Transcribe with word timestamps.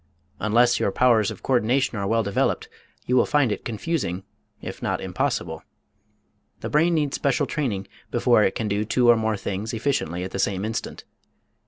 Unless 0.39 0.79
your 0.79 0.91
powers 0.91 1.29
of 1.29 1.43
coördination 1.43 1.93
are 1.93 2.07
well 2.07 2.23
developed 2.23 2.67
you 3.05 3.15
will 3.15 3.27
find 3.27 3.51
it 3.51 3.63
confusing, 3.63 4.23
if 4.59 4.81
not 4.81 4.99
impossible. 4.99 5.61
The 6.61 6.71
brain 6.71 6.95
needs 6.95 7.13
special 7.15 7.45
training 7.45 7.87
before 8.09 8.41
it 8.41 8.55
can 8.55 8.67
do 8.67 8.83
two 8.83 9.07
or 9.11 9.15
more 9.15 9.37
things 9.37 9.73
efficiently 9.75 10.23
at 10.23 10.31
the 10.31 10.39
same 10.39 10.65
instant. 10.65 11.03